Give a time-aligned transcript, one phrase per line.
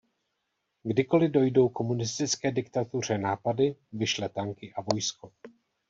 [0.83, 5.31] Kdykoli dojdou komunistické diktatuře nápady, vyšle tanky a vojsko.